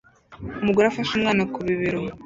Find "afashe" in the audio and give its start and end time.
0.87-1.11